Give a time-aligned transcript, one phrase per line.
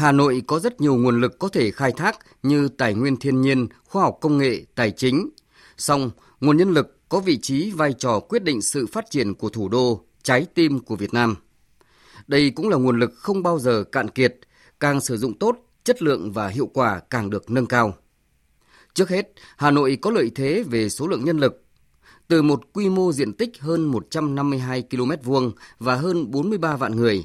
[0.00, 3.40] Hà Nội có rất nhiều nguồn lực có thể khai thác như tài nguyên thiên
[3.40, 5.30] nhiên, khoa học công nghệ, tài chính.
[5.76, 9.48] Song, nguồn nhân lực có vị trí vai trò quyết định sự phát triển của
[9.48, 11.36] thủ đô, trái tim của Việt Nam.
[12.26, 14.36] Đây cũng là nguồn lực không bao giờ cạn kiệt,
[14.80, 17.94] càng sử dụng tốt, chất lượng và hiệu quả càng được nâng cao.
[18.94, 21.64] Trước hết, Hà Nội có lợi thế về số lượng nhân lực.
[22.28, 27.24] Từ một quy mô diện tích hơn 152 km vuông và hơn 43 vạn người,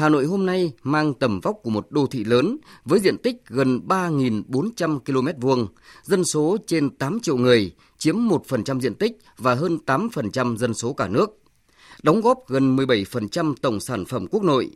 [0.00, 3.36] Hà Nội hôm nay mang tầm vóc của một đô thị lớn với diện tích
[3.46, 5.66] gần 3.400 km vuông,
[6.02, 10.92] dân số trên 8 triệu người, chiếm 1% diện tích và hơn 8% dân số
[10.92, 11.30] cả nước,
[12.02, 14.70] đóng góp gần 17% tổng sản phẩm quốc nội.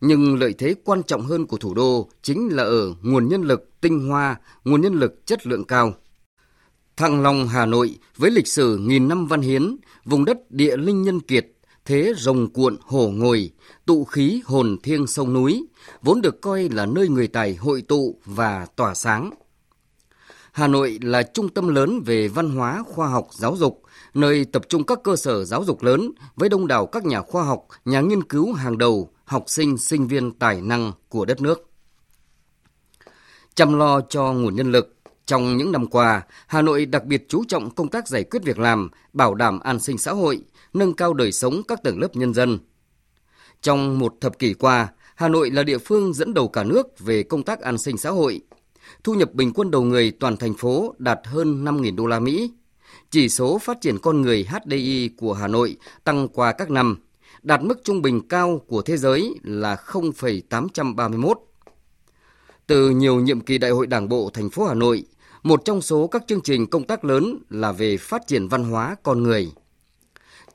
[0.00, 3.80] Nhưng lợi thế quan trọng hơn của thủ đô chính là ở nguồn nhân lực
[3.80, 5.94] tinh hoa, nguồn nhân lực chất lượng cao.
[6.96, 11.02] Thăng Long Hà Nội với lịch sử nghìn năm văn hiến, vùng đất địa linh
[11.02, 11.46] nhân kiệt,
[11.90, 13.50] thế rồng cuộn hổ ngồi,
[13.86, 15.66] tụ khí hồn thiêng sông núi,
[16.02, 19.30] vốn được coi là nơi người tài hội tụ và tỏa sáng.
[20.52, 23.82] Hà Nội là trung tâm lớn về văn hóa, khoa học, giáo dục,
[24.14, 27.42] nơi tập trung các cơ sở giáo dục lớn với đông đảo các nhà khoa
[27.42, 31.70] học, nhà nghiên cứu hàng đầu, học sinh, sinh viên tài năng của đất nước.
[33.54, 34.99] Chăm lo cho nguồn nhân lực,
[35.30, 38.58] trong những năm qua, Hà Nội đặc biệt chú trọng công tác giải quyết việc
[38.58, 40.40] làm, bảo đảm an sinh xã hội,
[40.72, 42.58] nâng cao đời sống các tầng lớp nhân dân.
[43.62, 47.22] Trong một thập kỷ qua, Hà Nội là địa phương dẫn đầu cả nước về
[47.22, 48.40] công tác an sinh xã hội.
[49.04, 52.50] Thu nhập bình quân đầu người toàn thành phố đạt hơn 5.000 đô la Mỹ.
[53.10, 56.96] Chỉ số phát triển con người HDI của Hà Nội tăng qua các năm,
[57.42, 61.38] đạt mức trung bình cao của thế giới là 0,831.
[62.66, 65.04] Từ nhiều nhiệm kỳ đại hội Đảng bộ thành phố Hà Nội,
[65.42, 68.96] một trong số các chương trình công tác lớn là về phát triển văn hóa
[69.02, 69.52] con người.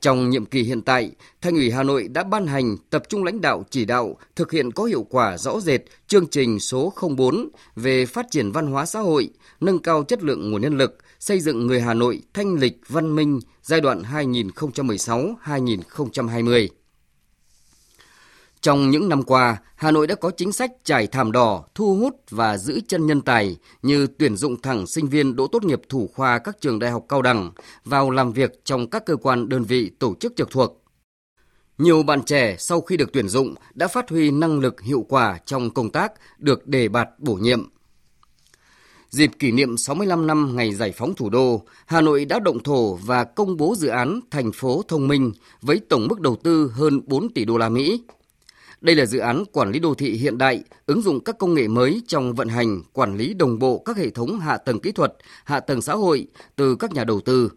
[0.00, 3.40] Trong nhiệm kỳ hiện tại, Thành ủy Hà Nội đã ban hành tập trung lãnh
[3.40, 8.06] đạo chỉ đạo thực hiện có hiệu quả rõ rệt chương trình số 04 về
[8.06, 11.66] phát triển văn hóa xã hội, nâng cao chất lượng nguồn nhân lực, xây dựng
[11.66, 16.68] người Hà Nội thanh lịch văn minh giai đoạn 2016-2020.
[18.60, 22.14] Trong những năm qua, Hà Nội đã có chính sách trải thảm đỏ, thu hút
[22.30, 26.10] và giữ chân nhân tài như tuyển dụng thẳng sinh viên đỗ tốt nghiệp thủ
[26.14, 27.50] khoa các trường đại học cao đẳng
[27.84, 30.82] vào làm việc trong các cơ quan đơn vị tổ chức trực thuộc.
[31.78, 35.38] Nhiều bạn trẻ sau khi được tuyển dụng đã phát huy năng lực hiệu quả
[35.46, 37.68] trong công tác được đề bạt bổ nhiệm.
[39.10, 42.94] Dịp kỷ niệm 65 năm ngày giải phóng thủ đô, Hà Nội đã động thổ
[42.94, 47.00] và công bố dự án thành phố thông minh với tổng mức đầu tư hơn
[47.06, 48.02] 4 tỷ đô la Mỹ.
[48.80, 51.68] Đây là dự án quản lý đô thị hiện đại, ứng dụng các công nghệ
[51.68, 55.14] mới trong vận hành, quản lý đồng bộ các hệ thống hạ tầng kỹ thuật,
[55.44, 56.26] hạ tầng xã hội
[56.56, 57.50] từ các nhà đầu tư.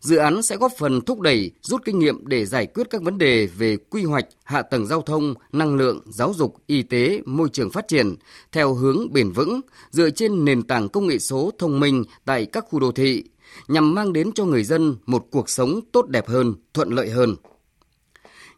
[0.00, 3.18] Dự án sẽ góp phần thúc đẩy, rút kinh nghiệm để giải quyết các vấn
[3.18, 7.48] đề về quy hoạch, hạ tầng giao thông, năng lượng, giáo dục, y tế, môi
[7.48, 8.14] trường phát triển
[8.52, 9.60] theo hướng bền vững,
[9.90, 13.24] dựa trên nền tảng công nghệ số thông minh tại các khu đô thị,
[13.68, 17.36] nhằm mang đến cho người dân một cuộc sống tốt đẹp hơn, thuận lợi hơn.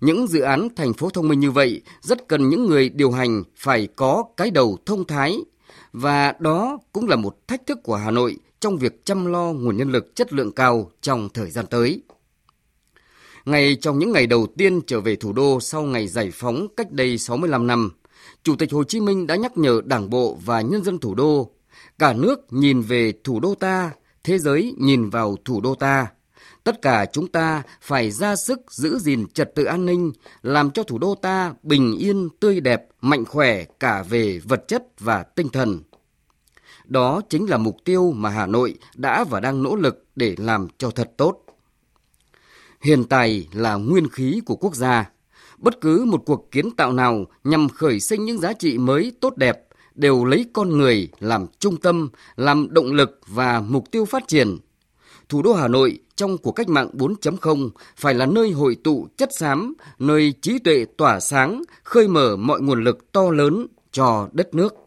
[0.05, 3.43] Những dự án thành phố thông minh như vậy rất cần những người điều hành
[3.57, 5.37] phải có cái đầu thông thái
[5.93, 9.77] và đó cũng là một thách thức của Hà Nội trong việc chăm lo nguồn
[9.77, 12.03] nhân lực chất lượng cao trong thời gian tới.
[13.45, 16.93] Ngay trong những ngày đầu tiên trở về thủ đô sau ngày giải phóng cách
[16.93, 17.91] đây 65 năm,
[18.43, 21.51] Chủ tịch Hồ Chí Minh đã nhắc nhở Đảng bộ và nhân dân thủ đô,
[21.99, 23.91] cả nước nhìn về thủ đô ta,
[24.25, 26.07] thế giới nhìn vào thủ đô ta–
[26.65, 30.13] Tất cả chúng ta phải ra sức giữ gìn trật tự an ninh,
[30.43, 34.83] làm cho thủ đô ta bình yên, tươi đẹp, mạnh khỏe cả về vật chất
[35.01, 35.83] và tinh thần.
[36.85, 40.69] Đó chính là mục tiêu mà Hà Nội đã và đang nỗ lực để làm
[40.79, 41.41] cho thật tốt.
[42.81, 45.11] Hiện tài là nguyên khí của quốc gia.
[45.59, 49.37] Bất cứ một cuộc kiến tạo nào nhằm khởi sinh những giá trị mới tốt
[49.37, 49.61] đẹp
[49.95, 54.59] đều lấy con người làm trung tâm, làm động lực và mục tiêu phát triển–
[55.29, 59.35] thủ đô Hà Nội trong cuộc cách mạng 4.0 phải là nơi hội tụ chất
[59.35, 64.55] xám, nơi trí tuệ tỏa sáng, khơi mở mọi nguồn lực to lớn cho đất
[64.55, 64.84] nước.